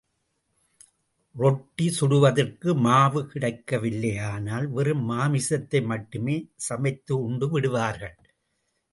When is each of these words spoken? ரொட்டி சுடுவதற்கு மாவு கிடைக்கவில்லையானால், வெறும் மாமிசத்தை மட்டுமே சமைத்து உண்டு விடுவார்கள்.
ரொட்டி 1.35 1.87
சுடுவதற்கு 1.89 2.69
மாவு 2.75 3.21
கிடைக்கவில்லையானால், 3.33 4.65
வெறும் 4.67 5.03
மாமிசத்தை 5.09 5.81
மட்டுமே 5.83 6.37
சமைத்து 6.67 7.13
உண்டு 7.21 7.49
விடுவார்கள். 7.49 8.15